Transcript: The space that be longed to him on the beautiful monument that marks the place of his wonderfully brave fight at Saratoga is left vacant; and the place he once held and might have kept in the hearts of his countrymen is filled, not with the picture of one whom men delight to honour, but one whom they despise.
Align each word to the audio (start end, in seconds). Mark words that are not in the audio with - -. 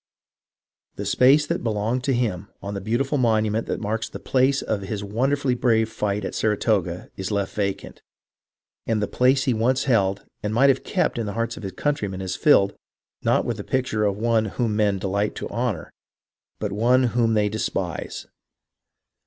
The 0.95 1.05
space 1.05 1.45
that 1.45 1.63
be 1.63 1.69
longed 1.69 2.03
to 2.05 2.13
him 2.13 2.47
on 2.59 2.73
the 2.73 2.81
beautiful 2.81 3.19
monument 3.19 3.67
that 3.67 3.79
marks 3.79 4.09
the 4.09 4.17
place 4.19 4.63
of 4.63 4.81
his 4.81 5.03
wonderfully 5.03 5.53
brave 5.53 5.91
fight 5.91 6.25
at 6.25 6.33
Saratoga 6.33 7.11
is 7.17 7.29
left 7.29 7.53
vacant; 7.53 8.01
and 8.87 8.99
the 8.99 9.07
place 9.07 9.43
he 9.43 9.53
once 9.53 9.83
held 9.83 10.25
and 10.41 10.55
might 10.55 10.69
have 10.69 10.83
kept 10.83 11.19
in 11.19 11.27
the 11.27 11.33
hearts 11.33 11.55
of 11.55 11.61
his 11.61 11.73
countrymen 11.73 12.19
is 12.19 12.35
filled, 12.35 12.73
not 13.21 13.45
with 13.45 13.57
the 13.57 13.63
picture 13.63 14.03
of 14.03 14.17
one 14.17 14.45
whom 14.45 14.75
men 14.75 14.97
delight 14.97 15.35
to 15.35 15.47
honour, 15.49 15.91
but 16.57 16.71
one 16.71 17.03
whom 17.13 17.35
they 17.35 17.47
despise. 17.47 18.25